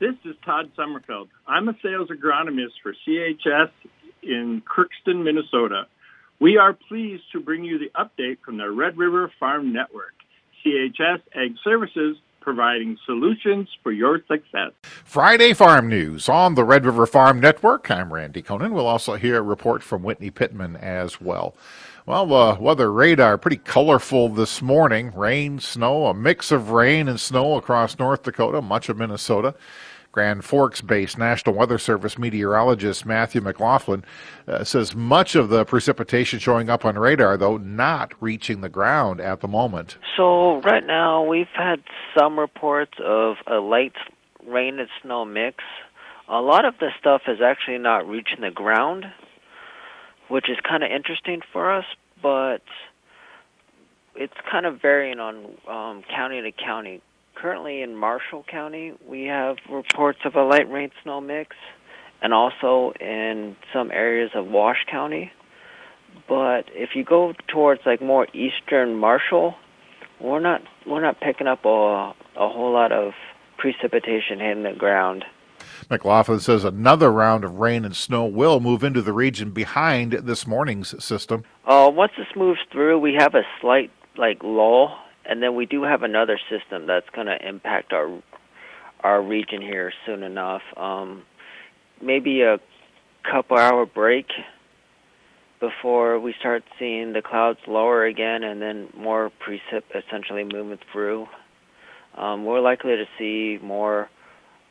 This 0.00 0.14
is 0.24 0.34
Todd 0.46 0.70
Sommerfeld. 0.78 1.28
I'm 1.46 1.68
a 1.68 1.74
sales 1.82 2.08
agronomist 2.08 2.72
for 2.82 2.94
CHS 3.06 3.70
in 4.22 4.62
Crookston, 4.62 5.22
Minnesota. 5.22 5.88
We 6.40 6.56
are 6.56 6.72
pleased 6.72 7.24
to 7.32 7.40
bring 7.40 7.64
you 7.64 7.78
the 7.78 7.90
update 7.94 8.38
from 8.42 8.56
the 8.56 8.70
Red 8.70 8.96
River 8.96 9.30
Farm 9.38 9.74
Network. 9.74 10.14
CHS 10.64 11.20
Ag 11.34 11.54
Services 11.62 12.16
providing 12.40 12.96
solutions 13.04 13.68
for 13.82 13.92
your 13.92 14.20
success. 14.26 14.72
Friday 14.82 15.52
Farm 15.52 15.90
News 15.90 16.30
on 16.30 16.54
the 16.54 16.64
Red 16.64 16.86
River 16.86 17.04
Farm 17.04 17.38
Network. 17.38 17.90
I'm 17.90 18.10
Randy 18.10 18.42
Koenen. 18.42 18.72
We'll 18.72 18.86
also 18.86 19.16
hear 19.16 19.36
a 19.36 19.42
report 19.42 19.82
from 19.82 20.02
Whitney 20.02 20.30
Pittman 20.30 20.76
as 20.76 21.20
well. 21.20 21.54
Well, 22.06 22.24
the 22.24 22.56
weather 22.58 22.90
radar 22.90 23.36
pretty 23.36 23.58
colorful 23.58 24.30
this 24.30 24.62
morning. 24.62 25.12
Rain, 25.14 25.60
snow, 25.60 26.06
a 26.06 26.14
mix 26.14 26.50
of 26.50 26.70
rain 26.70 27.06
and 27.06 27.20
snow 27.20 27.56
across 27.56 27.98
North 27.98 28.22
Dakota, 28.22 28.62
much 28.62 28.88
of 28.88 28.96
Minnesota. 28.96 29.54
Grand 30.12 30.44
Forks 30.44 30.80
based 30.80 31.18
National 31.18 31.54
Weather 31.54 31.78
Service 31.78 32.18
meteorologist 32.18 33.06
Matthew 33.06 33.40
McLaughlin 33.40 34.04
uh, 34.48 34.64
says 34.64 34.94
much 34.94 35.36
of 35.36 35.50
the 35.50 35.64
precipitation 35.64 36.40
showing 36.40 36.68
up 36.68 36.84
on 36.84 36.98
radar, 36.98 37.36
though, 37.36 37.58
not 37.58 38.12
reaching 38.20 38.60
the 38.60 38.68
ground 38.68 39.20
at 39.20 39.40
the 39.40 39.48
moment. 39.48 39.98
So, 40.16 40.60
right 40.62 40.84
now, 40.84 41.22
we've 41.22 41.46
had 41.54 41.82
some 42.18 42.38
reports 42.38 42.94
of 43.04 43.36
a 43.46 43.56
light 43.56 43.94
rain 44.46 44.80
and 44.80 44.88
snow 45.02 45.24
mix. 45.24 45.62
A 46.28 46.40
lot 46.40 46.64
of 46.64 46.74
the 46.78 46.90
stuff 46.98 47.22
is 47.28 47.40
actually 47.40 47.78
not 47.78 48.08
reaching 48.08 48.40
the 48.40 48.50
ground, 48.50 49.06
which 50.28 50.48
is 50.50 50.56
kind 50.68 50.82
of 50.82 50.90
interesting 50.90 51.40
for 51.52 51.72
us, 51.72 51.84
but 52.20 52.62
it's 54.16 54.34
kind 54.50 54.66
of 54.66 54.82
varying 54.82 55.20
on 55.20 55.44
um, 55.68 56.02
county 56.08 56.42
to 56.42 56.52
county 56.52 57.00
currently 57.40 57.82
in 57.82 57.96
Marshall 57.96 58.44
County, 58.50 58.92
we 59.06 59.24
have 59.24 59.56
reports 59.70 60.20
of 60.24 60.34
a 60.34 60.42
light 60.42 60.70
rain 60.70 60.90
snow 61.02 61.20
mix, 61.20 61.56
and 62.22 62.34
also 62.34 62.92
in 63.00 63.56
some 63.72 63.90
areas 63.90 64.30
of 64.34 64.46
Walsh 64.46 64.84
County. 64.90 65.32
But 66.28 66.66
if 66.74 66.90
you 66.94 67.04
go 67.04 67.34
towards 67.48 67.80
like 67.86 68.02
more 68.02 68.26
eastern 68.34 68.96
Marshall, 68.96 69.54
we're 70.20 70.40
not 70.40 70.62
we're 70.86 71.00
not 71.00 71.20
picking 71.20 71.46
up 71.46 71.64
a 71.64 72.12
a 72.36 72.48
whole 72.48 72.72
lot 72.72 72.92
of 72.92 73.12
precipitation 73.56 74.38
hitting 74.38 74.64
the 74.64 74.72
ground. 74.72 75.24
McLaughlin 75.88 76.40
says 76.40 76.64
another 76.64 77.10
round 77.10 77.44
of 77.44 77.58
rain 77.58 77.84
and 77.84 77.96
snow 77.96 78.24
will 78.24 78.60
move 78.60 78.84
into 78.84 79.02
the 79.02 79.12
region 79.12 79.50
behind 79.50 80.12
this 80.12 80.46
morning's 80.46 81.02
system. 81.02 81.44
Uh, 81.66 81.90
once 81.92 82.12
this 82.16 82.26
moves 82.36 82.60
through, 82.70 82.98
we 82.98 83.14
have 83.18 83.34
a 83.34 83.42
slight 83.60 83.90
like 84.16 84.42
lull 84.42 84.96
and 85.24 85.42
then 85.42 85.54
we 85.54 85.66
do 85.66 85.82
have 85.82 86.02
another 86.02 86.38
system 86.48 86.86
that's 86.86 87.08
going 87.14 87.26
to 87.26 87.36
impact 87.46 87.92
our 87.92 88.22
our 89.02 89.22
region 89.22 89.62
here 89.62 89.92
soon 90.04 90.22
enough. 90.22 90.62
Um, 90.76 91.22
maybe 92.02 92.42
a 92.42 92.58
couple 93.30 93.56
hour 93.56 93.86
break 93.86 94.26
before 95.58 96.18
we 96.18 96.34
start 96.38 96.64
seeing 96.78 97.12
the 97.12 97.22
clouds 97.22 97.58
lower 97.66 98.04
again, 98.04 98.42
and 98.42 98.60
then 98.60 98.88
more 98.96 99.30
precip 99.46 99.82
essentially 99.94 100.44
moving 100.44 100.78
through. 100.92 101.26
Um, 102.16 102.44
we're 102.44 102.60
likely 102.60 102.96
to 102.96 103.04
see 103.18 103.62
more 103.62 104.08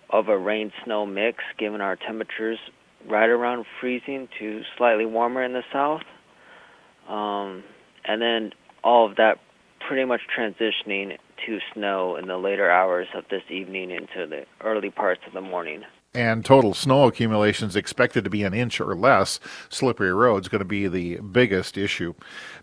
of 0.09 0.27
a 0.27 0.37
rain 0.37 0.71
snow 0.83 1.05
mix 1.05 1.43
given 1.57 1.81
our 1.81 1.95
temperatures 1.95 2.59
right 3.07 3.29
around 3.29 3.65
freezing 3.79 4.27
to 4.39 4.61
slightly 4.77 5.05
warmer 5.05 5.43
in 5.43 5.53
the 5.53 5.63
south. 5.71 6.01
Um, 7.07 7.63
and 8.05 8.21
then 8.21 8.51
all 8.83 9.09
of 9.09 9.15
that 9.17 9.39
pretty 9.89 10.05
much 10.05 10.21
transitioning 10.37 11.17
to 11.47 11.57
snow 11.73 12.15
in 12.15 12.27
the 12.27 12.37
later 12.37 12.69
hours 12.69 13.07
of 13.15 13.23
this 13.31 13.41
evening 13.49 13.89
into 13.89 14.27
the 14.27 14.45
early 14.63 14.91
parts 14.91 15.21
of 15.25 15.33
the 15.33 15.41
morning. 15.41 15.81
And 16.15 16.43
total 16.43 16.73
snow 16.73 17.05
accumulations 17.05 17.75
expected 17.75 18.23
to 18.23 18.31
be 18.31 18.41
an 18.41 18.51
inch 18.51 18.81
or 18.81 18.95
less. 18.95 19.39
Slippery 19.69 20.11
roads 20.11 20.47
going 20.47 20.59
to 20.59 20.65
be 20.65 20.87
the 20.87 21.17
biggest 21.17 21.77
issue. 21.77 22.15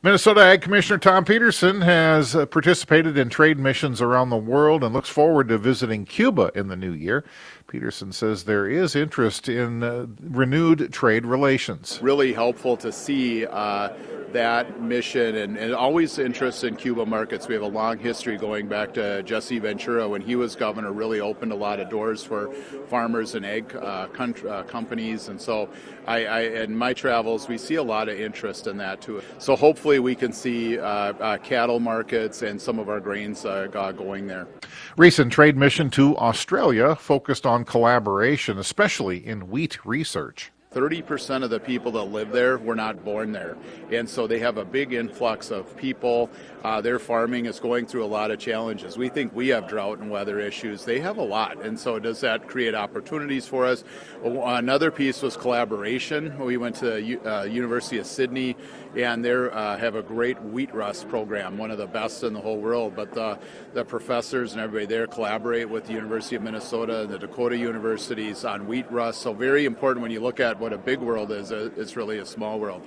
Minnesota 0.03 0.41
Ag 0.41 0.63
Commissioner 0.63 0.99
Thom 0.99 1.25
Petersen 1.25 1.83
has 1.83 2.35
uh, 2.35 2.47
participated 2.47 3.17
in 3.17 3.29
trade 3.29 3.61
missions 3.61 4.03
around 4.03 4.31
the 4.31 4.37
world 4.37 4.83
and 4.83 4.93
looks 4.93 5.09
forward 5.09 5.47
to 5.49 5.59
visiting 5.59 6.05
Cuba 6.05 6.51
in 6.57 6.67
the 6.67 6.75
new 6.75 6.93
year. 6.93 7.25
Petersen 7.69 8.11
says 8.11 8.45
there 8.45 8.69
is 8.69 8.97
interest 8.97 9.49
in 9.49 9.83
uh, 9.83 10.07
renewed 10.21 10.93
trade 10.93 11.25
relations. 11.25 12.01
Really 12.03 12.33
helpful 12.33 12.77
to 12.79 12.91
see 12.91 13.47
uh, 13.47 13.91
that 14.33 14.81
mission 14.81 15.37
and, 15.37 15.57
and, 15.57 15.75
always 15.75 16.19
interest 16.19 16.65
in 16.65 16.77
Cuba 16.77 17.07
markets. 17.07 17.49
We 17.49 17.55
have 17.55 17.63
a 17.63 17.69
long 17.69 17.99
history 17.99 18.37
going 18.37 18.69
back 18.69 18.93
to 18.95 19.23
Jesse 19.23 19.59
Ventura 19.59 20.09
when 20.09 20.21
he 20.21 20.37
was 20.37 20.55
governor, 20.55 20.93
really 20.93 21.21
opened 21.21 21.53
a 21.53 21.57
lot 21.57 21.81
of 21.81 21.89
doors 21.89 22.23
for 22.23 22.53
farmers 22.89 23.35
and 23.37 23.47
egg 23.47 23.75
uh, 23.77 24.09
uh, 24.49 24.63
companies. 24.65 25.29
And 25.29 25.41
so, 25.41 25.69
I, 26.07 26.25
I, 26.25 26.41
in 26.41 26.77
my 26.77 26.93
travels, 26.93 27.49
we 27.49 27.59
see 27.59 27.77
a 27.77 27.83
lot 27.83 28.09
of 28.09 28.19
interest 28.19 28.67
in 28.67 28.77
that 28.79 29.01
too. 29.01 29.23
So, 29.39 29.55
hopefully, 29.55 29.99
we 29.99 30.15
can 30.15 30.33
see 30.33 30.79
uh, 30.79 30.85
uh, 30.85 31.39
cattle 31.39 31.79
markets 31.79 32.43
and 32.43 32.61
some 32.61 32.79
of 32.79 32.89
our 32.89 33.01
grains 33.01 33.43
going 33.43 34.27
there. 34.27 34.49
Recent 34.97 35.33
trade 35.33 35.57
mission 35.57 35.91
to 35.91 36.17
Australia 36.17 36.97
focused 36.97 37.47
on 37.47 37.65
collaboration, 37.65 38.59
especially 38.59 39.25
in 39.25 39.49
wheat 39.49 39.85
research. 39.85 40.51
30% 40.77 41.43
of 41.43 41.49
the 41.49 41.59
people 41.59 41.91
that 41.93 42.05
live 42.05 42.31
there 42.33 42.59
were 42.59 42.75
not 42.75 43.03
born 43.03 43.33
there. 43.33 43.57
And 43.91 44.07
so 44.09 44.27
they 44.27 44.39
have 44.41 44.59
a 44.59 44.65
big 44.65 44.93
influx 44.93 45.51
of 45.51 45.75
people. 45.79 46.29
Uh, 46.63 46.83
their 46.83 46.99
farming 46.99 47.47
is 47.47 47.59
going 47.59 47.87
through 47.87 48.05
a 48.05 48.07
lot 48.07 48.31
of 48.31 48.39
challenges. 48.39 48.99
We 48.99 49.09
think 49.09 49.35
we 49.35 49.49
have 49.49 49.69
drought 49.69 50.01
and 50.01 50.11
weather 50.11 50.39
issues. 50.39 50.85
They 50.85 51.01
have 51.01 51.17
a 51.17 51.23
lot. 51.23 51.65
And 51.65 51.81
so 51.81 51.99
does 51.99 52.21
that 52.21 52.47
create 52.47 52.75
opportunities 52.75 53.47
for 53.47 53.65
us? 53.65 53.85
Another 54.23 54.91
piece 54.91 55.23
was 55.23 55.35
collaboration. 55.35 56.39
We 56.39 56.59
went 56.59 56.77
to 56.77 57.21
uh, 57.25 57.45
University 57.45 57.97
of 57.99 58.07
Sydney 58.07 58.55
and 58.97 59.25
they 59.25 59.33
uh, 59.33 59.77
have 59.77 59.95
a 59.95 60.03
great 60.03 60.41
wheat 60.43 60.75
rust 60.75 61.09
program, 61.09 61.59
one 61.59 61.71
of 61.71 61.79
the 61.79 61.87
best 61.87 62.23
in 62.23 62.33
the 62.33 62.41
whole 62.41 62.59
world. 62.59 62.95
But 62.97 63.13
the, 63.13 63.39
the 63.75 63.85
professors 63.85 64.53
and 64.53 64.61
everybody 64.61 64.87
there 64.87 65.07
collaborate 65.07 65.69
with 65.69 65.87
the 65.87 65.93
University 65.93 66.37
of 66.37 66.43
Minnesota 66.43 67.03
and 67.03 67.11
the 67.11 67.19
Dakota 67.19 67.57
universities 67.57 68.45
on 68.45 68.67
wheat 68.67 68.91
rust. 68.91 69.21
So 69.21 69.33
very 69.33 69.67
important 69.67 70.03
when 70.03 70.11
you 70.11 70.21
look 70.21 70.41
at 70.41 70.59
what 70.59 70.73
a 70.73 70.79
big 70.79 70.99
world 70.99 71.31
is, 71.31 71.53
uh, 71.53 71.71
it's 71.77 71.97
really 71.97 72.19
a 72.19 72.27
small 72.27 72.59
world. 72.59 72.83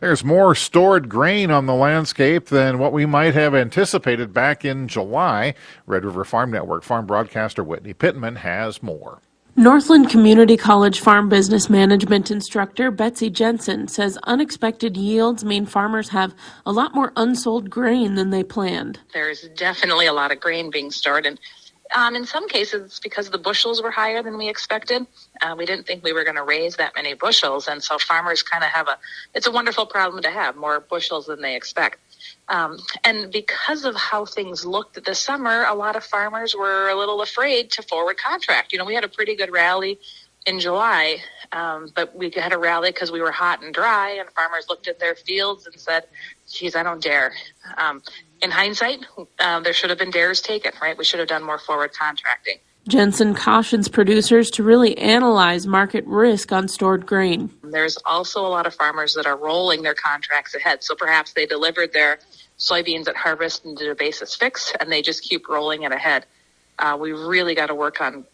There's 0.00 0.22
more 0.22 0.54
stored 0.54 1.08
grain 1.08 1.50
on 1.50 1.64
the 1.64 1.74
landscape 1.74 2.46
than 2.46 2.78
what 2.78 2.92
we 2.92 3.06
might 3.06 3.32
have 3.32 3.54
anticipated 3.54 4.34
back 4.34 4.64
in 4.64 4.88
July. 4.88 5.54
Red 5.86 6.04
River 6.04 6.24
Farm 6.24 6.50
Network 6.50 6.82
farm 6.82 7.06
broadcaster 7.06 7.64
Whitney 7.64 7.94
Pittman 7.94 8.36
has 8.36 8.82
more. 8.82 9.22
Northland 9.58 10.10
Community 10.10 10.58
College 10.58 11.00
farm 11.00 11.30
business 11.30 11.70
management 11.70 12.30
instructor 12.30 12.90
Betsy 12.90 13.30
Jensen 13.30 13.88
says 13.88 14.18
unexpected 14.24 14.98
yields 14.98 15.46
mean 15.46 15.64
farmers 15.64 16.10
have 16.10 16.34
a 16.66 16.72
lot 16.72 16.94
more 16.94 17.10
unsold 17.16 17.70
grain 17.70 18.16
than 18.16 18.28
they 18.28 18.44
planned. 18.44 19.00
There's 19.14 19.48
definitely 19.56 20.08
a 20.08 20.12
lot 20.12 20.30
of 20.30 20.40
grain 20.40 20.68
being 20.70 20.90
stored, 20.90 21.24
and 21.24 21.40
um, 21.94 22.14
in 22.16 22.26
some 22.26 22.48
cases, 22.48 22.82
it's 22.82 23.00
because 23.00 23.30
the 23.30 23.38
bushels 23.38 23.80
were 23.82 23.90
higher 23.90 24.22
than 24.22 24.36
we 24.36 24.48
expected. 24.48 25.06
Uh, 25.40 25.54
we 25.56 25.64
didn't 25.64 25.86
think 25.86 26.04
we 26.04 26.12
were 26.12 26.24
going 26.24 26.36
to 26.36 26.42
raise 26.42 26.76
that 26.76 26.94
many 26.94 27.14
bushels, 27.14 27.66
and 27.68 27.82
so 27.82 27.98
farmers 27.98 28.42
kind 28.42 28.62
of 28.62 28.70
have 28.70 28.88
a. 28.88 28.98
It's 29.34 29.46
a 29.46 29.52
wonderful 29.52 29.86
problem 29.86 30.22
to 30.24 30.30
have 30.30 30.56
more 30.56 30.80
bushels 30.80 31.26
than 31.26 31.40
they 31.40 31.56
expect. 31.56 31.98
Um, 32.48 32.78
and 33.04 33.32
because 33.32 33.84
of 33.84 33.96
how 33.96 34.24
things 34.24 34.64
looked 34.64 35.04
this 35.04 35.18
summer, 35.18 35.64
a 35.64 35.74
lot 35.74 35.96
of 35.96 36.04
farmers 36.04 36.54
were 36.54 36.88
a 36.88 36.94
little 36.94 37.22
afraid 37.22 37.70
to 37.72 37.82
forward 37.82 38.18
contract. 38.18 38.72
You 38.72 38.78
know, 38.78 38.84
we 38.84 38.94
had 38.94 39.04
a 39.04 39.08
pretty 39.08 39.34
good 39.34 39.52
rally 39.52 39.98
in 40.46 40.60
July, 40.60 41.18
um, 41.52 41.90
but 41.94 42.14
we 42.14 42.30
had 42.30 42.52
a 42.52 42.58
rally 42.58 42.90
because 42.90 43.10
we 43.10 43.20
were 43.20 43.32
hot 43.32 43.62
and 43.62 43.74
dry, 43.74 44.10
and 44.10 44.30
farmers 44.30 44.66
looked 44.68 44.86
at 44.86 45.00
their 45.00 45.16
fields 45.16 45.66
and 45.66 45.78
said, 45.78 46.04
"Geez, 46.48 46.76
I 46.76 46.84
don't 46.84 47.02
dare." 47.02 47.34
Um, 47.76 48.02
in 48.40 48.52
hindsight, 48.52 49.04
um, 49.40 49.64
there 49.64 49.72
should 49.72 49.90
have 49.90 49.98
been 49.98 50.12
dares 50.12 50.40
taken, 50.40 50.72
right? 50.80 50.96
We 50.96 51.04
should 51.04 51.18
have 51.18 51.28
done 51.28 51.42
more 51.42 51.58
forward 51.58 51.92
contracting. 51.94 52.58
Jensen 52.88 53.34
cautions 53.34 53.88
producers 53.88 54.50
to 54.52 54.62
really 54.62 54.96
analyze 54.98 55.66
market 55.66 56.04
risk 56.06 56.52
on 56.52 56.68
stored 56.68 57.04
grain. 57.04 57.50
There's 57.62 57.98
also 58.04 58.46
a 58.46 58.48
lot 58.48 58.66
of 58.66 58.74
farmers 58.74 59.14
that 59.14 59.26
are 59.26 59.36
rolling 59.36 59.82
their 59.82 59.94
contracts 59.94 60.54
ahead. 60.54 60.84
So 60.84 60.94
perhaps 60.94 61.32
they 61.32 61.46
delivered 61.46 61.92
their 61.92 62.20
soybeans 62.58 63.08
at 63.08 63.16
harvest 63.16 63.64
and 63.64 63.76
did 63.76 63.88
a 63.90 63.94
basis 63.94 64.36
fix, 64.36 64.72
and 64.80 64.90
they 64.90 65.02
just 65.02 65.22
keep 65.22 65.48
rolling 65.48 65.82
it 65.82 65.92
ahead. 65.92 66.26
Uh, 66.78 66.96
we 67.00 67.12
really 67.12 67.54
got 67.54 67.66
to 67.66 67.74
work 67.74 68.00
on 68.00 68.24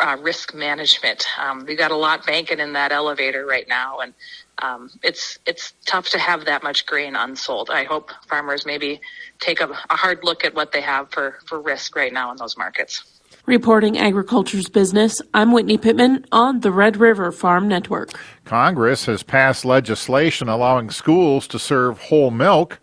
uh, 0.00 0.16
risk 0.20 0.54
management. 0.54 1.26
Um, 1.38 1.64
we 1.66 1.74
got 1.74 1.90
a 1.90 1.96
lot 1.96 2.26
banking 2.26 2.60
in 2.60 2.72
that 2.74 2.92
elevator 2.92 3.46
right 3.46 3.68
now, 3.68 3.98
and 3.98 4.14
um, 4.58 4.90
it's 5.02 5.38
it's 5.46 5.72
tough 5.86 6.08
to 6.10 6.18
have 6.18 6.44
that 6.46 6.62
much 6.62 6.86
grain 6.86 7.14
unsold. 7.16 7.70
I 7.70 7.84
hope 7.84 8.10
farmers 8.28 8.66
maybe 8.66 9.00
take 9.38 9.60
a, 9.60 9.68
a 9.68 9.96
hard 9.96 10.24
look 10.24 10.44
at 10.44 10.54
what 10.54 10.72
they 10.72 10.80
have 10.80 11.10
for, 11.10 11.38
for 11.46 11.60
risk 11.60 11.94
right 11.96 12.12
now 12.12 12.30
in 12.30 12.36
those 12.36 12.56
markets. 12.56 13.17
Reporting 13.48 13.96
Agriculture's 13.96 14.68
Business, 14.68 15.22
I'm 15.32 15.52
Whitney 15.52 15.78
Pittman 15.78 16.26
on 16.30 16.60
the 16.60 16.70
Red 16.70 16.98
River 16.98 17.32
Farm 17.32 17.66
Network. 17.66 18.10
Congress 18.44 19.06
has 19.06 19.22
passed 19.22 19.64
legislation 19.64 20.50
allowing 20.50 20.90
schools 20.90 21.48
to 21.48 21.58
serve 21.58 21.98
whole 21.98 22.30
milk. 22.30 22.78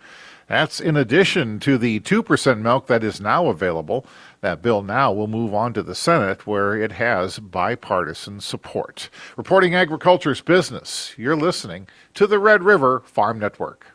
That's 0.47 0.79
in 0.79 0.97
addition 0.97 1.59
to 1.59 1.77
the 1.77 1.99
2% 1.99 2.61
milk 2.61 2.87
that 2.87 3.03
is 3.03 3.21
now 3.21 3.45
available. 3.45 4.07
That 4.41 4.63
bill 4.63 4.81
now 4.81 5.13
will 5.13 5.27
move 5.27 5.53
on 5.53 5.71
to 5.73 5.83
the 5.83 5.93
Senate, 5.93 6.47
where 6.47 6.75
it 6.75 6.93
has 6.93 7.37
bipartisan 7.37 8.39
support. 8.39 9.11
Reporting 9.37 9.75
agriculture's 9.75 10.41
business, 10.41 11.13
you're 11.15 11.35
listening 11.35 11.87
to 12.15 12.25
the 12.25 12.39
Red 12.39 12.63
River 12.63 13.03
Farm 13.05 13.37
Network. 13.37 13.94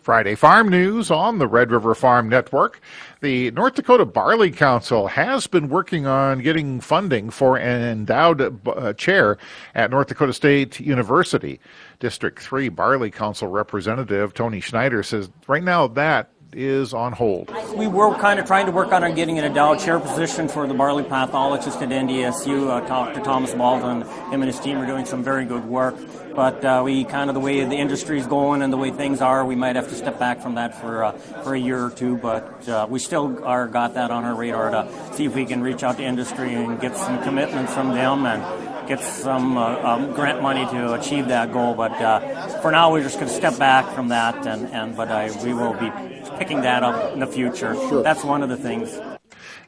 Friday 0.00 0.34
Farm 0.34 0.68
News 0.68 1.10
on 1.10 1.38
the 1.38 1.46
Red 1.46 1.70
River 1.70 1.94
Farm 1.94 2.28
Network. 2.28 2.80
The 3.20 3.50
North 3.50 3.74
Dakota 3.74 4.04
Barley 4.04 4.50
Council 4.50 5.08
has 5.08 5.46
been 5.46 5.68
working 5.68 6.06
on 6.06 6.40
getting 6.40 6.80
funding 6.80 7.30
for 7.30 7.56
an 7.56 7.82
endowed 7.82 8.66
uh, 8.66 8.92
chair 8.94 9.38
at 9.74 9.90
North 9.90 10.08
Dakota 10.08 10.32
State 10.32 10.80
University. 10.80 11.60
District 11.98 12.40
3 12.40 12.68
Barley 12.68 13.10
Council 13.10 13.48
representative 13.48 14.34
Tony 14.34 14.60
Schneider 14.60 15.02
says 15.02 15.30
right 15.46 15.62
now 15.62 15.86
that 15.88 16.30
is 16.52 16.94
on 16.94 17.12
hold. 17.12 17.52
We 17.76 17.86
were 17.86 18.14
kind 18.14 18.40
of 18.40 18.46
trying 18.46 18.66
to 18.66 18.72
work 18.72 18.92
on 18.92 19.14
getting 19.14 19.38
an 19.38 19.44
endowed 19.44 19.80
chair 19.80 20.00
position 20.00 20.48
for 20.48 20.66
the 20.66 20.74
barley 20.74 21.04
pathologist 21.04 21.80
at 21.82 21.90
NDSU. 21.90 22.68
Uh, 22.68 22.86
Dr. 22.86 23.20
Thomas 23.20 23.54
Baldwin, 23.54 24.02
him 24.30 24.42
and 24.42 24.44
his 24.44 24.58
team 24.60 24.78
are 24.78 24.86
doing 24.86 25.04
some 25.04 25.22
very 25.22 25.44
good 25.44 25.64
work. 25.64 25.96
But 26.34 26.64
uh, 26.64 26.82
we 26.84 27.04
kind 27.04 27.28
of 27.28 27.34
the 27.34 27.40
way 27.40 27.64
the 27.64 27.76
industry 27.76 28.18
is 28.18 28.26
going 28.26 28.62
and 28.62 28.72
the 28.72 28.76
way 28.76 28.90
things 28.90 29.20
are, 29.20 29.44
we 29.44 29.56
might 29.56 29.76
have 29.76 29.88
to 29.88 29.94
step 29.94 30.18
back 30.18 30.40
from 30.40 30.54
that 30.54 30.80
for 30.80 31.04
uh, 31.04 31.12
for 31.42 31.54
a 31.54 31.58
year 31.58 31.84
or 31.84 31.90
two. 31.90 32.16
But 32.16 32.68
uh, 32.68 32.86
we 32.88 33.00
still 33.00 33.44
are 33.44 33.66
got 33.66 33.94
that 33.94 34.10
on 34.10 34.24
our 34.24 34.34
radar 34.34 34.70
to 34.70 35.14
see 35.14 35.24
if 35.24 35.34
we 35.34 35.44
can 35.44 35.60
reach 35.62 35.82
out 35.82 35.96
to 35.96 36.04
industry 36.04 36.54
and 36.54 36.80
get 36.80 36.96
some 36.96 37.22
commitments 37.24 37.74
from 37.74 37.88
them 37.88 38.24
and 38.24 38.67
get 38.88 39.00
some 39.00 39.56
uh, 39.56 39.80
um, 39.82 40.12
grant 40.14 40.42
money 40.42 40.64
to 40.66 40.94
achieve 40.94 41.28
that 41.28 41.52
goal. 41.52 41.74
But 41.74 41.92
uh, 41.92 42.60
for 42.60 42.70
now, 42.72 42.90
we're 42.90 43.02
just 43.02 43.16
going 43.16 43.28
to 43.28 43.34
step 43.34 43.58
back 43.58 43.94
from 43.94 44.08
that, 44.08 44.46
and, 44.46 44.66
and 44.68 44.96
but 44.96 45.08
I, 45.08 45.30
we 45.44 45.52
will 45.52 45.74
be 45.74 45.90
picking 46.38 46.62
that 46.62 46.82
up 46.82 47.12
in 47.12 47.20
the 47.20 47.26
future. 47.26 47.74
Sure. 47.74 48.02
That's 48.02 48.24
one 48.24 48.42
of 48.42 48.48
the 48.48 48.56
things. 48.56 48.98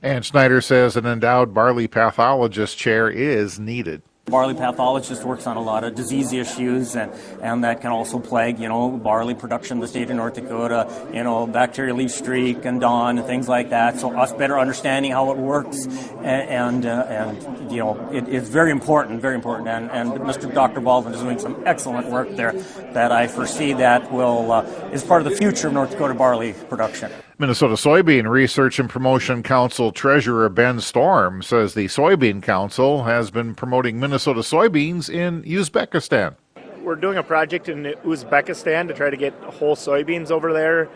And 0.02 0.25
Schneider 0.25 0.61
says 0.62 0.96
an 0.96 1.05
endowed 1.05 1.52
barley 1.52 1.87
pathologist 1.87 2.78
chair 2.78 3.11
is 3.11 3.61
needed 3.61 4.02
barley 4.30 4.54
pathologist 4.54 5.24
works 5.24 5.46
on 5.46 5.56
a 5.56 5.60
lot 5.60 5.84
of 5.84 5.94
disease 5.94 6.32
issues 6.32 6.94
and, 6.96 7.12
and 7.42 7.64
that 7.64 7.80
can 7.80 7.90
also 7.90 8.18
plague, 8.18 8.58
you 8.58 8.68
know, 8.68 8.90
barley 8.90 9.34
production 9.34 9.78
in 9.78 9.80
the 9.80 9.88
state 9.88 10.08
of 10.10 10.16
North 10.16 10.34
Dakota, 10.34 10.88
you 11.12 11.22
know, 11.22 11.46
bacterial 11.46 11.96
leaf 11.96 12.10
streak 12.10 12.64
and 12.64 12.80
DON 12.80 13.18
and 13.18 13.26
things 13.26 13.48
like 13.48 13.70
that. 13.70 13.98
So 13.98 14.16
us 14.16 14.32
better 14.32 14.58
understanding 14.58 15.12
how 15.12 15.30
it 15.32 15.36
works 15.36 15.86
and, 15.86 16.84
and, 16.84 16.86
uh, 16.86 17.06
and 17.08 17.72
you 17.72 17.78
know, 17.78 18.10
it, 18.12 18.28
it's 18.28 18.48
very 18.48 18.70
important, 18.70 19.20
very 19.20 19.34
important. 19.34 19.68
And, 19.68 19.90
and 19.90 20.12
Mr. 20.20 20.52
Dr. 20.52 20.80
Baldwin 20.80 21.14
is 21.14 21.20
doing 21.20 21.38
some 21.38 21.62
excellent 21.66 22.08
work 22.08 22.30
there 22.36 22.52
that 22.92 23.12
I 23.12 23.26
foresee 23.26 23.72
that 23.74 24.12
will, 24.12 24.52
uh, 24.52 24.62
is 24.92 25.04
part 25.04 25.24
of 25.24 25.30
the 25.30 25.36
future 25.36 25.68
of 25.68 25.74
North 25.74 25.90
Dakota 25.90 26.14
barley 26.14 26.54
production. 26.68 27.10
Minnesota 27.40 27.72
Soybean 27.72 28.28
Research 28.28 28.78
and 28.78 28.90
Promotion 28.90 29.42
Council 29.42 29.92
Treasurer 29.92 30.50
Ben 30.50 30.78
Storm 30.78 31.40
says 31.42 31.72
the 31.72 31.87
Soybean 31.87 32.42
Council 32.42 33.04
has 33.04 33.31
been 33.31 33.54
promoting 33.54 33.98
Minnesota 33.98 34.40
soybeans 34.40 35.08
in 35.08 35.42
Uzbekistan. 35.44 36.34
We're 36.82 36.96
doing 36.96 37.16
a 37.16 37.22
project 37.22 37.70
in 37.70 37.84
Uzbekistan 38.04 38.88
to 38.88 38.92
try 38.92 39.08
to 39.08 39.16
get 39.16 39.32
whole 39.42 39.75
soybeans 39.75 40.31
over 40.31 40.52
there. 40.52 40.90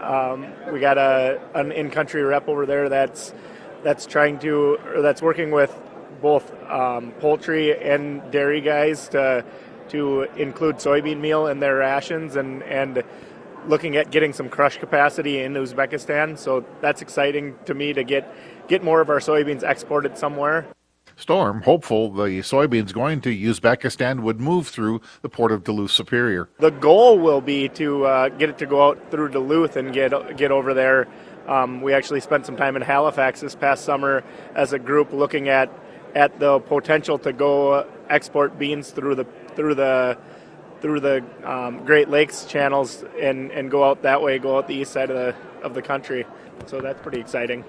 Um, 0.00 0.46
we 0.72 0.78
got 0.78 0.98
a 0.98 1.40
an 1.56 1.72
in-country 1.72 2.22
rep 2.22 2.46
over 2.46 2.64
there 2.64 2.88
that's 2.88 3.34
that's 3.82 4.06
trying 4.06 4.38
to 4.38 4.78
or 4.94 5.02
that's 5.02 5.20
working 5.20 5.50
with 5.50 5.76
both 6.22 6.54
um, 6.70 7.10
poultry 7.18 7.76
and 7.76 8.22
dairy 8.30 8.60
guys 8.60 9.08
to 9.08 9.44
to 9.88 10.22
include 10.36 10.76
soybean 10.76 11.18
meal 11.18 11.48
in 11.48 11.58
their 11.58 11.74
rations 11.74 12.36
and 12.36 12.62
and 12.62 13.02
looking 13.68 13.96
at 13.96 14.10
getting 14.10 14.32
some 14.32 14.48
crush 14.48 14.78
capacity 14.78 15.40
in 15.40 15.54
Uzbekistan. 15.54 16.38
So 16.38 16.64
that's 16.80 17.02
exciting 17.02 17.56
to 17.66 17.74
me 17.74 17.92
to 17.92 18.02
get 18.02 18.32
get 18.68 18.82
more 18.82 19.00
of 19.00 19.10
our 19.10 19.20
soybeans 19.20 19.62
exported 19.62 20.18
somewhere. 20.18 20.66
Storm, 21.16 21.62
hopeful 21.62 22.12
the 22.12 22.40
soybeans 22.40 22.92
going 22.92 23.20
to 23.22 23.36
Uzbekistan 23.36 24.20
would 24.20 24.40
move 24.40 24.68
through 24.68 25.00
the 25.22 25.28
port 25.28 25.50
of 25.50 25.64
Duluth 25.64 25.90
Superior. 25.90 26.48
The 26.60 26.70
goal 26.70 27.18
will 27.18 27.40
be 27.40 27.68
to 27.70 28.04
uh, 28.04 28.28
get 28.28 28.50
it 28.50 28.58
to 28.58 28.66
go 28.66 28.86
out 28.86 29.10
through 29.10 29.30
Duluth 29.30 29.76
and 29.76 29.92
get 29.92 30.36
get 30.36 30.50
over 30.52 30.74
there. 30.74 31.08
Um, 31.48 31.80
we 31.80 31.92
actually 31.92 32.20
spent 32.20 32.46
some 32.46 32.56
time 32.56 32.76
in 32.76 32.82
Halifax 32.82 33.40
this 33.40 33.54
past 33.54 33.84
summer 33.84 34.22
as 34.54 34.72
a 34.72 34.78
group 34.78 35.12
looking 35.12 35.48
at 35.48 35.72
at 36.14 36.38
the 36.38 36.60
potential 36.60 37.18
to 37.18 37.32
go 37.32 37.86
export 38.08 38.58
beans 38.58 38.90
through 38.90 39.16
the 39.16 39.24
through 39.56 39.74
the 39.74 40.16
through 40.80 41.00
the 41.00 41.24
um, 41.44 41.84
Great 41.84 42.08
Lakes 42.08 42.44
channels 42.44 43.04
and, 43.20 43.50
and 43.52 43.70
go 43.70 43.84
out 43.84 44.02
that 44.02 44.22
way, 44.22 44.38
go 44.38 44.58
out 44.58 44.68
the 44.68 44.74
east 44.74 44.92
side 44.92 45.10
of 45.10 45.16
the 45.16 45.34
of 45.62 45.74
the 45.74 45.82
country. 45.82 46.24
So 46.66 46.80
that's 46.80 47.00
pretty 47.00 47.20
exciting. 47.20 47.64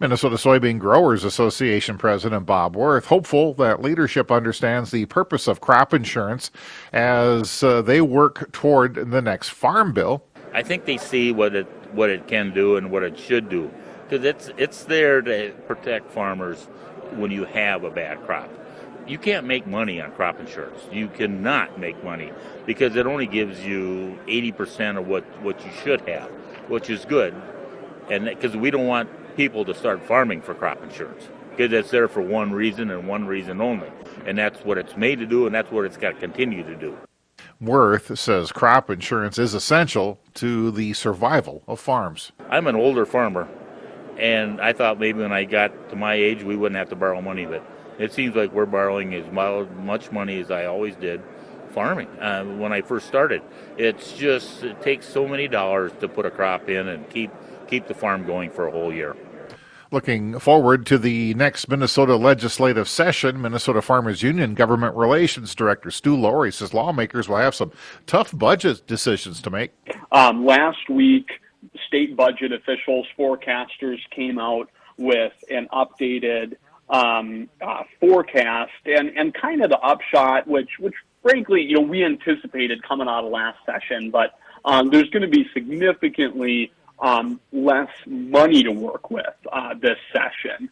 Minnesota 0.00 0.36
Soybean 0.36 0.78
Growers 0.78 1.24
Association 1.24 1.98
President 1.98 2.46
Bob 2.46 2.76
Worth 2.76 3.06
hopeful 3.06 3.54
that 3.54 3.82
leadership 3.82 4.30
understands 4.30 4.90
the 4.90 5.06
purpose 5.06 5.48
of 5.48 5.60
crop 5.60 5.92
insurance 5.92 6.50
as 6.92 7.62
uh, 7.62 7.82
they 7.82 8.00
work 8.00 8.52
toward 8.52 8.94
the 9.10 9.20
next 9.20 9.48
farm 9.48 9.92
bill. 9.92 10.24
I 10.54 10.62
think 10.62 10.84
they 10.84 10.98
see 10.98 11.32
what 11.32 11.54
it 11.54 11.66
what 11.92 12.10
it 12.10 12.26
can 12.26 12.52
do 12.52 12.76
and 12.76 12.90
what 12.90 13.02
it 13.02 13.18
should 13.18 13.48
do 13.48 13.70
because 14.08 14.24
it's 14.24 14.50
it's 14.56 14.84
there 14.84 15.20
to 15.22 15.52
protect 15.66 16.10
farmers 16.10 16.64
when 17.16 17.30
you 17.30 17.44
have 17.44 17.84
a 17.84 17.90
bad 17.90 18.24
crop 18.24 18.50
you 19.08 19.18
can't 19.18 19.46
make 19.46 19.66
money 19.66 20.00
on 20.00 20.12
crop 20.12 20.38
insurance. 20.38 20.80
You 20.92 21.08
cannot 21.08 21.78
make 21.78 22.02
money 22.04 22.32
because 22.66 22.94
it 22.96 23.06
only 23.06 23.26
gives 23.26 23.64
you 23.64 24.18
80% 24.26 24.98
of 24.98 25.08
what, 25.08 25.24
what 25.42 25.64
you 25.64 25.72
should 25.82 26.02
have, 26.02 26.28
which 26.68 26.90
is 26.90 27.04
good. 27.04 27.34
And 28.10 28.26
because 28.26 28.56
we 28.56 28.70
don't 28.70 28.86
want 28.86 29.08
people 29.36 29.64
to 29.64 29.74
start 29.74 30.02
farming 30.06 30.42
for 30.42 30.54
crop 30.54 30.82
insurance 30.82 31.28
because 31.50 31.72
it's 31.72 31.90
there 31.90 32.06
for 32.06 32.20
one 32.20 32.52
reason 32.52 32.90
and 32.90 33.08
one 33.08 33.26
reason 33.26 33.60
only. 33.60 33.90
And 34.26 34.38
that's 34.38 34.64
what 34.64 34.78
it's 34.78 34.96
made 34.96 35.18
to 35.18 35.26
do, 35.26 35.46
and 35.46 35.54
that's 35.54 35.70
what 35.72 35.84
it's 35.84 35.96
got 35.96 36.10
to 36.10 36.20
continue 36.20 36.62
to 36.62 36.76
do. 36.76 36.96
Worth 37.60 38.16
says 38.16 38.52
crop 38.52 38.88
insurance 38.90 39.38
is 39.38 39.54
essential 39.54 40.20
to 40.34 40.70
the 40.70 40.92
survival 40.92 41.64
of 41.66 41.80
farms. 41.80 42.30
I'm 42.48 42.68
an 42.68 42.76
older 42.76 43.04
farmer, 43.04 43.48
and 44.16 44.60
I 44.60 44.72
thought 44.72 45.00
maybe 45.00 45.20
when 45.20 45.32
I 45.32 45.44
got 45.44 45.90
to 45.90 45.96
my 45.96 46.14
age 46.14 46.44
we 46.44 46.54
wouldn't 46.54 46.78
have 46.78 46.90
to 46.90 46.96
borrow 46.96 47.20
money, 47.20 47.46
but 47.46 47.64
it 47.98 48.12
seems 48.12 48.34
like 48.34 48.52
we're 48.52 48.66
borrowing 48.66 49.14
as 49.14 49.30
much 49.32 50.10
money 50.12 50.40
as 50.40 50.50
I 50.50 50.66
always 50.66 50.94
did 50.96 51.22
farming 51.70 52.08
uh, 52.18 52.44
when 52.44 52.72
I 52.72 52.80
first 52.80 53.06
started. 53.06 53.42
It's 53.76 54.12
just 54.12 54.62
it 54.62 54.80
takes 54.82 55.06
so 55.06 55.26
many 55.28 55.48
dollars 55.48 55.92
to 56.00 56.08
put 56.08 56.26
a 56.26 56.30
crop 56.30 56.68
in 56.68 56.88
and 56.88 57.08
keep 57.10 57.30
keep 57.68 57.86
the 57.86 57.94
farm 57.94 58.26
going 58.26 58.50
for 58.50 58.66
a 58.66 58.70
whole 58.70 58.92
year. 58.92 59.16
Looking 59.90 60.38
forward 60.38 60.84
to 60.86 60.98
the 60.98 61.32
next 61.34 61.68
Minnesota 61.68 62.16
legislative 62.16 62.88
session, 62.88 63.40
Minnesota 63.40 63.80
Farmers 63.80 64.22
Union 64.22 64.54
Government 64.54 64.94
Relations 64.94 65.54
Director 65.54 65.90
Stu 65.90 66.14
Lourey 66.14 66.52
says 66.52 66.74
lawmakers 66.74 67.26
will 67.26 67.38
have 67.38 67.54
some 67.54 67.72
tough 68.06 68.36
budget 68.36 68.86
decisions 68.86 69.40
to 69.40 69.50
make. 69.50 69.72
Um, 70.12 70.44
last 70.44 70.90
week, 70.90 71.30
state 71.86 72.16
budget 72.16 72.52
officials, 72.52 73.06
forecasters 73.18 73.98
came 74.10 74.38
out 74.38 74.68
with 74.98 75.32
an 75.50 75.68
updated 75.72 76.56
um, 76.90 77.48
uh, 77.60 77.82
forecast 78.00 78.72
and, 78.86 79.10
and 79.16 79.34
kind 79.34 79.62
of 79.62 79.70
the 79.70 79.78
upshot, 79.78 80.46
which, 80.46 80.70
which 80.78 80.94
frankly, 81.22 81.62
you 81.62 81.74
know, 81.74 81.80
we 81.80 82.04
anticipated 82.04 82.82
coming 82.82 83.08
out 83.08 83.24
of 83.24 83.30
last 83.30 83.58
session, 83.66 84.10
but 84.10 84.38
um, 84.64 84.90
there's 84.90 85.10
going 85.10 85.22
to 85.22 85.28
be 85.28 85.46
significantly 85.52 86.72
um, 87.00 87.40
less 87.52 87.90
money 88.06 88.62
to 88.62 88.72
work 88.72 89.10
with 89.10 89.26
uh, 89.52 89.74
this 89.80 89.98
session. 90.12 90.70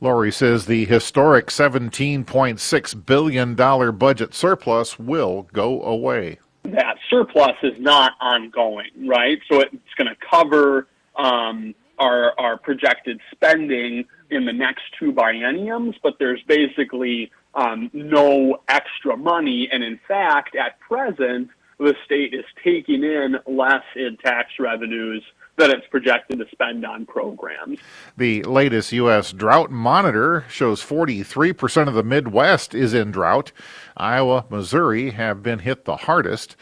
Lourey 0.00 0.32
says 0.32 0.64
the 0.66 0.86
historic 0.86 1.48
$17.6 1.48 3.06
billion 3.06 3.54
budget 3.96 4.34
surplus 4.34 4.98
will 4.98 5.46
go 5.52 5.82
away. 5.82 6.38
That 6.64 6.96
surplus 7.10 7.56
is 7.62 7.78
not 7.78 8.12
ongoing, 8.20 8.90
right? 9.06 9.38
So 9.50 9.60
it's 9.60 9.74
going 9.96 10.08
to 10.08 10.16
cover 10.30 10.88
um, 11.16 11.74
our, 12.00 12.38
our 12.40 12.56
projected 12.56 13.20
spending 13.30 14.04
in 14.30 14.44
the 14.46 14.52
next 14.52 14.82
two 14.98 15.12
bienniums, 15.12 15.94
but 16.02 16.14
there's 16.18 16.42
basically 16.48 17.30
um, 17.54 17.90
no 17.92 18.58
extra 18.68 19.16
money. 19.16 19.68
And 19.70 19.84
in 19.84 20.00
fact, 20.08 20.56
at 20.56 20.80
present, 20.80 21.50
the 21.78 21.94
state 22.04 22.34
is 22.34 22.44
taking 22.64 23.04
in 23.04 23.36
less 23.46 23.84
in 23.94 24.16
tax 24.22 24.50
revenues 24.58 25.22
than 25.56 25.70
it's 25.70 25.86
projected 25.88 26.38
to 26.38 26.46
spend 26.50 26.86
on 26.86 27.04
programs. 27.06 27.78
The 28.16 28.42
latest 28.44 28.92
U.S. 28.92 29.32
drought 29.32 29.70
monitor 29.70 30.44
shows 30.48 30.82
43% 30.82 31.88
of 31.88 31.94
the 31.94 32.02
Midwest 32.02 32.74
is 32.74 32.94
in 32.94 33.10
drought. 33.10 33.52
Iowa, 33.96 34.46
Missouri 34.48 35.10
have 35.10 35.42
been 35.42 35.60
hit 35.60 35.84
the 35.84 35.96
hardest. 35.96 36.56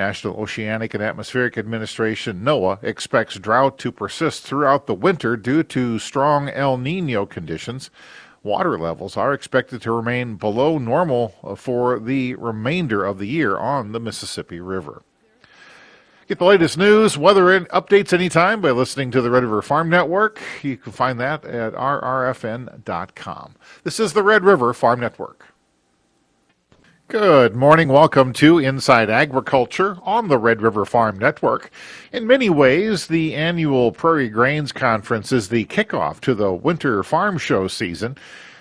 National 0.00 0.40
Oceanic 0.40 0.94
and 0.94 1.02
Atmospheric 1.02 1.58
Administration 1.58 2.40
NOAA 2.40 2.82
expects 2.82 3.34
drought 3.34 3.76
to 3.80 3.92
persist 3.92 4.44
throughout 4.44 4.86
the 4.86 4.94
winter 4.94 5.36
due 5.36 5.62
to 5.64 5.98
strong 5.98 6.48
El 6.48 6.78
Nino 6.78 7.26
conditions. 7.26 7.90
Water 8.42 8.78
levels 8.78 9.18
are 9.18 9.34
expected 9.34 9.82
to 9.82 9.92
remain 9.92 10.36
below 10.36 10.78
normal 10.78 11.34
uh, 11.44 11.54
for 11.54 11.98
the 11.98 12.34
remainder 12.36 13.04
of 13.04 13.18
the 13.18 13.26
year 13.26 13.58
on 13.58 13.92
the 13.92 14.00
Mississippi 14.00 14.58
River. 14.58 15.02
Get 16.26 16.38
the 16.38 16.46
latest 16.46 16.78
news, 16.78 17.18
weather 17.18 17.54
and 17.54 17.68
updates 17.68 18.14
anytime 18.14 18.62
by 18.62 18.70
listening 18.70 19.10
to 19.10 19.20
the 19.20 19.30
Red 19.30 19.42
River 19.42 19.60
Farm 19.60 19.90
Network. 19.90 20.40
You 20.62 20.78
can 20.78 20.92
find 20.92 21.20
that 21.20 21.44
at 21.44 21.74
rrfn.com. 21.74 23.54
This 23.84 24.00
is 24.00 24.14
the 24.14 24.22
Red 24.22 24.44
River 24.44 24.72
Farm 24.72 25.00
Network. 25.00 25.52
Good 27.10 27.56
morning. 27.56 27.88
Welcome 27.88 28.32
to 28.34 28.60
Inside 28.60 29.10
Agriculture 29.10 29.98
on 30.04 30.28
the 30.28 30.38
Red 30.38 30.62
River 30.62 30.84
Farm 30.84 31.18
Network. 31.18 31.72
In 32.12 32.24
many 32.24 32.48
ways, 32.48 33.08
the 33.08 33.34
annual 33.34 33.90
Prairie 33.90 34.28
Grains 34.28 34.70
Conference 34.70 35.32
is 35.32 35.48
the 35.48 35.64
kickoff 35.64 36.20
to 36.20 36.36
the 36.36 36.52
winter 36.52 37.02
farm 37.02 37.36
show 37.36 37.66
season. 37.66 38.16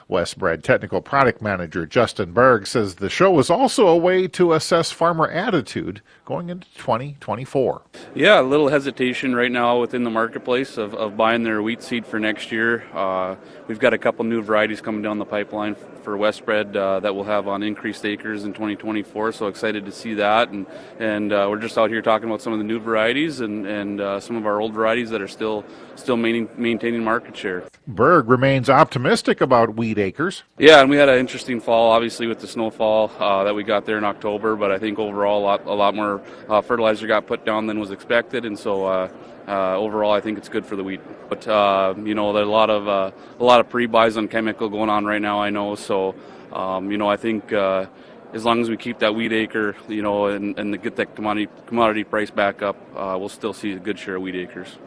Westbred 0.10 0.64
Technical 0.64 1.02
Product 1.02 1.40
Manager 1.40 1.86
Justin 1.86 2.32
Berg 2.32 2.66
says 2.66 2.96
the 2.96 3.10
show 3.10 3.38
is 3.38 3.52
also 3.52 3.88
a 3.88 3.96
way 3.96 4.28
to 4.30 4.54
assess 4.54 4.92
farmer 4.92 5.30
attitude 5.30 6.02
going 6.26 6.50
into 6.50 6.68
2024. 6.76 7.82
Yeah, 8.16 8.40
a 8.40 8.42
little 8.42 8.70
hesitation 8.70 9.36
right 9.36 9.52
now 9.52 9.80
within 9.80 10.04
the 10.04 10.10
marketplace 10.10 10.78
of, 10.78 10.96
of 10.96 11.16
buying 11.16 11.44
their 11.44 11.62
wheat 11.62 11.84
seed 11.84 12.08
for 12.08 12.20
next 12.20 12.52
year. 12.52 12.86
Uh, 12.94 13.36
we've 13.68 13.80
got 13.80 13.94
a 13.94 14.00
couple 14.00 14.26
new 14.26 14.42
varieties 14.42 14.82
coming 14.82 15.04
down 15.04 15.20
the 15.20 15.26
pipeline 15.26 15.76
for 15.76 16.18
Westbred 16.18 16.76
uh, 16.76 17.00
that 17.02 17.14
we'll 17.14 17.26
have 17.26 17.48
on 17.48 17.62
increased 17.62 18.04
acres 18.04 18.46
in 18.46 18.54
2024. 18.54 19.32
So 19.32 19.48
excited 19.48 19.86
to 19.86 19.92
see 19.92 20.16
that, 20.16 20.50
and 20.50 20.66
and 20.98 21.32
uh, 21.32 21.48
we're 21.50 21.60
just 21.60 21.78
out 21.78 21.92
here 21.92 22.02
talking 22.02 22.28
about 22.28 22.42
some 22.42 22.52
of 22.52 22.58
the 22.58 22.66
new 22.66 22.80
varieties 22.80 23.42
and 23.42 23.68
and 23.68 24.02
uh, 24.02 24.20
some 24.20 24.36
of 24.36 24.48
our 24.48 24.60
old 24.60 24.74
varieties 24.74 25.12
that 25.12 25.22
are 25.22 25.28
still 25.28 25.64
still 25.96 26.18
maintaining, 26.18 26.50
maintaining 26.58 27.04
market 27.04 27.38
share. 27.38 27.64
Berg 27.88 28.28
remains 28.28 28.70
optimistic 28.70 29.42
about 29.42 29.76
wheat 29.76 29.99
acres. 30.00 30.44
Yeah, 30.58 30.82
and 30.82 30.90
we 30.90 30.98
had 30.98 31.10
an 31.10 31.20
interesting 31.20 31.60
fall, 31.60 31.92
obviously 31.92 32.28
with 32.28 32.40
the 32.40 32.48
snowfall 32.48 33.12
uh, 33.20 33.44
that 33.44 33.54
we 33.54 33.64
got 33.64 33.86
there 33.86 33.98
in 33.98 34.04
October. 34.04 34.56
But 34.56 34.72
I 34.72 34.80
think 34.80 35.00
overall, 35.00 35.42
a 35.42 35.46
lot 35.46 35.66
a 35.66 35.74
lot 35.74 35.96
more 35.96 36.22
uh, 36.48 36.62
fertilizer 36.62 37.08
got 37.08 37.28
put 37.28 37.46
down 37.46 37.68
than 37.68 37.80
was 37.80 37.92
expected, 37.92 38.46
and 38.46 38.58
so. 38.58 38.86
Uh, 38.86 39.10
uh, 39.48 39.76
overall, 39.76 40.12
I 40.12 40.22
think 40.22 40.38
it's 40.38 40.48
good 40.48 40.64
for 40.64 40.76
the 40.76 40.84
wheat. 40.84 41.02
But 41.28 41.48
uh, 41.48 41.96
you 42.04 42.14
know, 42.14 42.34
there's 42.34 42.48
a 42.48 42.52
lot 42.52 42.70
of 42.70 42.88
uh, 42.88 43.12
a 43.40 43.44
lot 43.44 43.60
of 43.60 43.68
pre-buys 43.68 44.16
on 44.16 44.28
chemical 44.28 44.70
going 44.70 44.92
on 44.92 45.06
right 45.06 45.22
now. 45.22 45.42
I 45.42 45.50
know, 45.50 45.74
so 45.74 46.14
um, 46.54 46.92
you 46.92 47.00
know, 47.00 47.10
I 47.10 47.18
think 47.18 47.52
uh, 47.52 47.88
as 48.34 48.46
long 48.46 48.62
as 48.62 48.70
we 48.70 48.78
keep 48.78 49.00
that 49.00 49.16
wheat 49.16 49.34
acre, 49.34 49.76
you 49.88 50.02
know, 50.02 50.28
and, 50.28 50.58
and 50.60 50.82
get 50.82 50.96
that 50.98 51.16
commodity 51.16 51.52
commodity 51.66 52.04
price 52.04 52.30
back 52.30 52.62
up, 52.62 52.78
uh, 52.96 53.18
we'll 53.20 53.30
still 53.30 53.54
see 53.54 53.74
a 53.74 53.80
good 53.80 53.98
share 53.98 54.18
of 54.18 54.22
wheat 54.22 54.36
acres. 54.36 54.78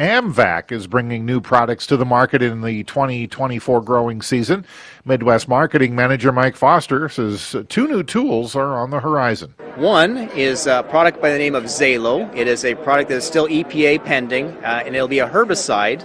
AMVAC 0.00 0.72
is 0.72 0.86
bringing 0.86 1.26
new 1.26 1.42
products 1.42 1.86
to 1.88 1.96
the 1.98 2.06
market 2.06 2.40
in 2.40 2.62
the 2.62 2.84
2024 2.84 3.82
growing 3.82 4.22
season. 4.22 4.64
Midwest 5.04 5.46
Marketing 5.46 5.94
Manager 5.94 6.32
Mike 6.32 6.56
Foster 6.56 7.06
says 7.10 7.54
two 7.68 7.86
new 7.86 8.02
tools 8.02 8.56
are 8.56 8.78
on 8.78 8.88
the 8.88 9.00
horizon. 9.00 9.54
One 9.76 10.16
is 10.30 10.66
a 10.66 10.86
product 10.88 11.20
by 11.20 11.30
the 11.30 11.36
name 11.36 11.54
of 11.54 11.64
Zalo. 11.64 12.34
It 12.34 12.48
is 12.48 12.64
a 12.64 12.76
product 12.76 13.10
that 13.10 13.16
is 13.16 13.24
still 13.24 13.46
EPA 13.46 14.02
pending, 14.02 14.46
uh, 14.64 14.84
and 14.86 14.96
it'll 14.96 15.06
be 15.06 15.18
a 15.18 15.28
herbicide 15.28 16.02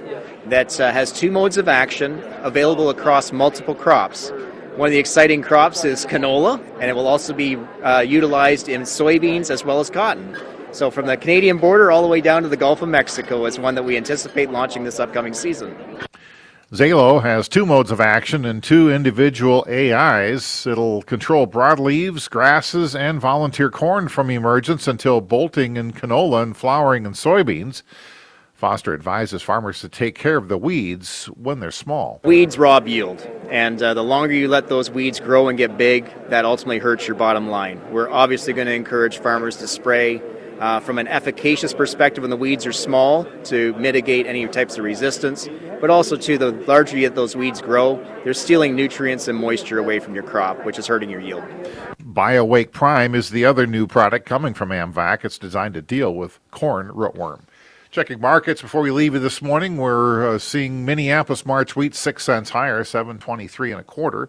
that 0.49 0.77
uh, 0.77 0.91
has 0.91 1.13
two 1.13 1.31
modes 1.31 1.55
of 1.55 1.69
action 1.69 2.21
available 2.41 2.89
across 2.89 3.31
multiple 3.31 3.75
crops. 3.75 4.29
One 4.75 4.87
of 4.87 4.91
the 4.91 4.99
exciting 4.99 5.41
crops 5.41 5.85
is 5.85 6.05
canola, 6.05 6.61
and 6.81 6.89
it 6.89 6.97
will 6.97 7.07
also 7.07 7.31
be 7.31 7.55
uh, 7.81 8.01
utilized 8.01 8.67
in 8.67 8.81
soybeans 8.81 9.49
as 9.49 9.63
well 9.63 9.79
as 9.79 9.89
cotton. 9.89 10.35
So, 10.75 10.91
from 10.91 11.05
the 11.05 11.15
Canadian 11.15 11.57
border 11.57 11.89
all 11.89 12.01
the 12.01 12.09
way 12.09 12.19
down 12.19 12.43
to 12.43 12.49
the 12.49 12.57
Gulf 12.57 12.81
of 12.81 12.89
Mexico 12.89 13.45
is 13.45 13.57
one 13.57 13.75
that 13.75 13.83
we 13.83 13.95
anticipate 13.95 14.49
launching 14.49 14.83
this 14.83 14.99
upcoming 14.99 15.33
season. 15.33 15.73
Zalo 16.73 17.23
has 17.23 17.47
two 17.47 17.65
modes 17.65 17.91
of 17.91 18.01
action 18.01 18.43
and 18.43 18.61
two 18.61 18.91
individual 18.91 19.65
AIs. 19.69 20.67
It'll 20.67 21.01
control 21.03 21.47
broadleaves, 21.47 22.29
grasses, 22.29 22.93
and 22.93 23.21
volunteer 23.21 23.71
corn 23.71 24.09
from 24.09 24.29
emergence 24.29 24.85
until 24.85 25.21
bolting 25.21 25.77
in 25.77 25.93
canola 25.93 26.43
and 26.43 26.57
flowering 26.57 27.05
in 27.05 27.13
soybeans. 27.13 27.81
Foster 28.53 28.93
advises 28.93 29.41
farmers 29.41 29.79
to 29.79 29.87
take 29.87 30.15
care 30.15 30.35
of 30.35 30.49
the 30.49 30.57
weeds 30.57 31.27
when 31.37 31.61
they're 31.61 31.71
small. 31.71 32.19
Weeds 32.25 32.57
rob 32.57 32.85
yield, 32.85 33.25
and 33.49 33.81
uh, 33.81 33.93
the 33.93 34.03
longer 34.03 34.33
you 34.33 34.49
let 34.49 34.67
those 34.67 34.91
weeds 34.91 35.21
grow 35.21 35.47
and 35.47 35.57
get 35.57 35.77
big, 35.77 36.11
that 36.27 36.43
ultimately 36.43 36.79
hurts 36.79 37.07
your 37.07 37.15
bottom 37.15 37.47
line. 37.47 37.79
We're 37.93 38.09
obviously 38.09 38.51
going 38.51 38.67
to 38.67 38.73
encourage 38.73 39.19
farmers 39.19 39.55
to 39.57 39.67
spray 39.67 40.21
uh, 40.59 40.79
from 40.79 40.97
an 40.97 41.07
efficacious 41.07 41.73
perspective 41.73 42.21
when 42.21 42.31
the 42.31 42.37
weeds 42.37 42.65
are 42.65 42.73
small 42.73 43.25
to 43.43 43.73
mitigate 43.73 44.25
any 44.25 44.47
types 44.47 44.77
of 44.77 44.83
resistance, 44.83 45.47
but 45.81 45.89
also 45.89 46.15
to 46.15 46.37
the 46.37 46.51
larger 46.67 46.97
you 46.97 47.09
those 47.09 47.35
weeds 47.35 47.61
grow, 47.61 48.03
they're 48.23 48.33
stealing 48.33 48.75
nutrients 48.75 49.27
and 49.27 49.37
moisture 49.37 49.79
away 49.79 49.99
from 49.99 50.13
your 50.13 50.23
crop, 50.23 50.65
which 50.65 50.79
is 50.79 50.87
hurting 50.87 51.09
your 51.09 51.21
yield. 51.21 51.43
BioWake 52.01 52.71
Prime 52.71 53.13
is 53.13 53.29
the 53.29 53.45
other 53.45 53.67
new 53.67 53.87
product 53.87 54.25
coming 54.25 54.53
from 54.53 54.69
AMVAC. 54.69 55.25
It's 55.25 55.37
designed 55.37 55.73
to 55.73 55.81
deal 55.81 56.13
with 56.15 56.39
corn 56.51 56.89
rootworm. 56.89 57.41
Checking 57.91 58.19
markets 58.19 58.61
before 58.61 58.81
we 58.81 58.91
leave 58.91 59.13
you 59.13 59.19
this 59.19 59.41
morning, 59.41 59.77
we're 59.77 60.35
uh, 60.35 60.37
seeing 60.37 60.83
Minneapolis 60.83 61.45
March 61.45 61.75
wheat 61.77 61.95
six 61.95 62.25
cents 62.25 62.49
higher, 62.49 62.83
seven 62.83 63.19
twenty-three 63.19 63.71
and 63.71 63.79
a 63.79 63.83
quarter. 63.83 64.27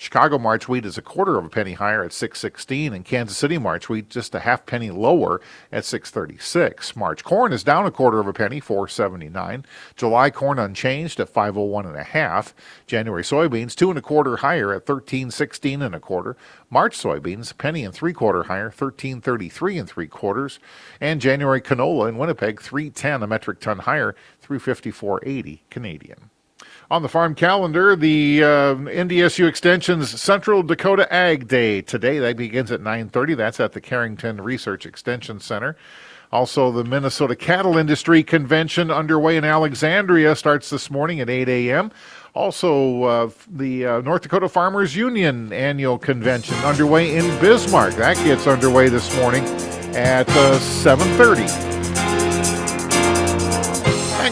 Chicago 0.00 0.38
March 0.38 0.68
wheat 0.68 0.86
is 0.86 0.96
a 0.96 1.02
quarter 1.02 1.38
of 1.38 1.44
a 1.44 1.48
penny 1.48 1.72
higher 1.72 2.04
at 2.04 2.12
616, 2.12 2.94
and 2.94 3.04
Kansas 3.04 3.36
City 3.36 3.58
March 3.58 3.88
wheat 3.88 4.08
just 4.08 4.32
a 4.32 4.38
half 4.38 4.64
penny 4.64 4.92
lower 4.92 5.40
at 5.72 5.84
636. 5.84 6.94
March 6.94 7.24
corn 7.24 7.52
is 7.52 7.64
down 7.64 7.84
a 7.84 7.90
quarter 7.90 8.20
of 8.20 8.28
a 8.28 8.32
penny, 8.32 8.60
479. 8.60 9.64
July 9.96 10.30
corn 10.30 10.60
unchanged 10.60 11.18
at 11.18 11.28
501 11.28 11.84
and 11.84 11.96
a 11.96 12.04
half. 12.04 12.54
January 12.86 13.24
soybeans 13.24 13.74
two 13.74 13.90
and 13.90 13.98
a 13.98 14.02
quarter 14.02 14.36
higher 14.36 14.70
at 14.70 14.88
1316 14.88 15.82
and 15.82 15.96
a 15.96 16.00
quarter. 16.00 16.36
March 16.70 16.96
soybeans 16.96 17.58
penny 17.58 17.82
and 17.82 17.92
three 17.92 18.12
quarter 18.12 18.44
higher, 18.44 18.66
1333 18.66 19.78
and 19.78 19.88
three 19.88 20.06
quarters. 20.06 20.60
And 21.00 21.20
January 21.20 21.60
canola 21.60 22.08
in 22.08 22.18
Winnipeg 22.18 22.60
310 22.60 23.24
a 23.24 23.26
metric 23.26 23.58
ton 23.58 23.80
higher, 23.80 24.14
354.80 24.46 25.58
Canadian. 25.70 26.30
On 26.90 27.02
the 27.02 27.08
farm 27.08 27.34
calendar, 27.34 27.94
the 27.94 28.42
uh, 28.42 28.74
NDSU 28.74 29.46
Extension's 29.46 30.18
Central 30.18 30.62
Dakota 30.62 31.12
Ag 31.12 31.46
Day 31.46 31.82
today. 31.82 32.18
That 32.18 32.38
begins 32.38 32.72
at 32.72 32.80
9:30. 32.80 33.36
That's 33.36 33.60
at 33.60 33.72
the 33.72 33.80
Carrington 33.80 34.40
Research 34.40 34.86
Extension 34.86 35.38
Center. 35.38 35.76
Also, 36.32 36.72
the 36.72 36.84
Minnesota 36.84 37.36
Cattle 37.36 37.76
Industry 37.76 38.22
Convention 38.22 38.90
underway 38.90 39.36
in 39.36 39.44
Alexandria 39.44 40.34
starts 40.34 40.70
this 40.70 40.90
morning 40.90 41.20
at 41.20 41.28
8 41.28 41.48
a.m. 41.48 41.90
Also, 42.34 43.02
uh, 43.02 43.30
the 43.50 43.86
uh, 43.86 44.00
North 44.00 44.22
Dakota 44.22 44.48
Farmers 44.48 44.96
Union 44.96 45.52
annual 45.52 45.98
convention 45.98 46.56
underway 46.58 47.16
in 47.16 47.24
Bismarck. 47.38 47.96
That 47.96 48.16
gets 48.24 48.46
underway 48.46 48.88
this 48.88 49.14
morning 49.16 49.44
at 49.94 50.26
7:30. 50.26 51.77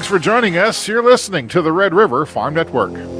Thanks 0.07 0.23
for 0.23 0.25
joining 0.25 0.57
us. 0.57 0.87
You're 0.87 1.03
listening 1.03 1.49
to 1.49 1.61
the 1.61 1.73
Red 1.73 1.93
River 1.93 2.25
Farm 2.27 2.55
Network. 2.55 3.16